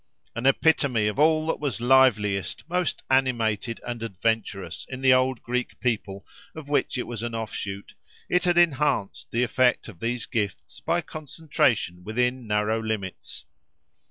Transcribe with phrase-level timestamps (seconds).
[0.35, 5.79] An epitome of all that was liveliest, most animated and adventurous, in the old Greek
[5.79, 7.93] people of which it was an offshoot,
[8.27, 13.45] it had enhanced the effect of these gifts by concentration within narrow limits.